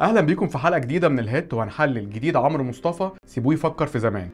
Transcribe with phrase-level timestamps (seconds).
[0.00, 3.10] أهلا بيكم في حلقة جديدة من الهيت وهنحلل جديد عمرو مصطفى.
[3.26, 4.28] سيبوه يفكر في زمان.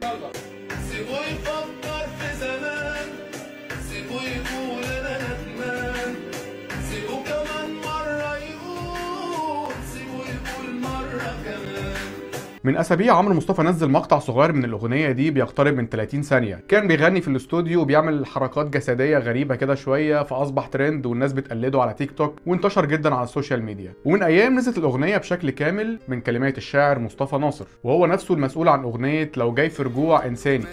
[12.67, 16.63] من أسابيع عمرو مصطفى نزل مقطع صغير من الأغنية دي بيقترب من 30 ثانية.
[16.67, 21.93] كان بيغني في الاستوديو وبيعمل حركات جسدية غريبة كده شوية فأصبح ترند والناس بتقلده على
[21.93, 26.57] تيك توك وانتشر جدا على السوشيال ميديا ومن أيام نزلت الأغنية بشكل كامل من كلمات
[26.57, 30.65] الشاعر مصطفى ناصر وهو نفسه المسؤول عن أغنية لو جاي في رجوع إنساني.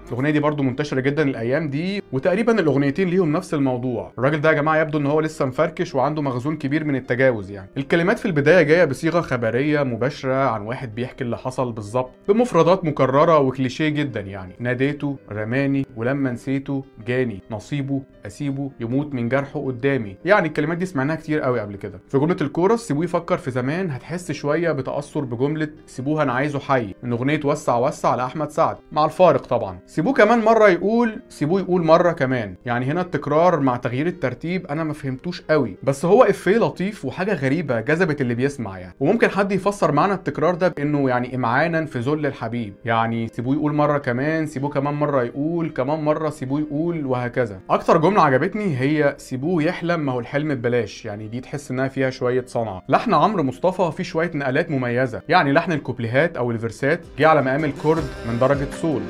[0.08, 4.12] الأغنية دي برضو منتشرة جدا الأيام دي وتقريبا الأغنيتين ليهم نفس الموضوع.
[4.18, 7.68] الراجل ده يا جماعة يبدو إن هو لسه مفركش وعنده مخزون كبير من التجاوز يعني.
[7.76, 13.38] الكلمات في البداية جاية بصيغة خبرية مباشرة عن واحد بيحكي اللي حصل بالظبط بمفردات مكررة
[13.38, 14.54] وكليشيه جدا يعني.
[14.58, 20.16] ناديته رماني ولما نسيته جاني نصيبه أسيبه يموت من جرحه قدامي.
[20.24, 22.00] يعني الكلمات دي سمعناها كتير قوي قبل كده.
[22.08, 26.94] في جملة الكورس سيبوه يفكر في زمان هتحس شوية بتأثر بجملة سيبوه أنا عايزه حي.
[27.02, 28.76] من أغنية وسع وسع لأحمد سعد.
[28.92, 29.78] مع الفارق طبعا.
[29.96, 32.54] سيبوه كمان مرة يقول سيبوه يقول مرة كمان.
[32.66, 35.76] يعني هنا التكرار مع تغيير الترتيب أنا ما فهمتوش قوي.
[35.82, 38.94] بس هو إفيه لطيف وحاجة غريبة جذبت اللي بيسمع يعني.
[39.00, 42.74] وممكن حد يفسر معنى التكرار ده بإنه يعني إمعانا في ذل الحبيب.
[42.84, 47.60] يعني سيبوه يقول مرة كمان سيبوه كمان مرة يقول كمان مرة سيبوه يقول وهكذا.
[47.70, 51.04] أكتر جملة عجبتني هي سيبوه يحلم ما هو الحلم ببلاش.
[51.04, 52.82] يعني دي تحس إنها فيها شوية صنعة.
[52.88, 55.22] لحن عمرو مصطفى فيه شوية نقلات مميزة.
[55.28, 59.02] يعني لحن الكوبليهات أو الفيرسات جه على مقام الكورد من درجة سول.